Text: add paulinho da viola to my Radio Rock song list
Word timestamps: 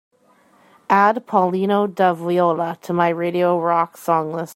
add 0.89 1.27
paulinho 1.27 1.85
da 1.93 2.11
viola 2.15 2.75
to 2.81 2.91
my 2.91 3.09
Radio 3.09 3.59
Rock 3.59 3.97
song 3.97 4.31
list 4.33 4.49